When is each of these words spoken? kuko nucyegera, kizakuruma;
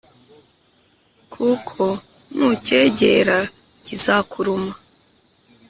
kuko 1.33 1.83
nucyegera, 2.35 3.37
kizakuruma; 3.85 4.73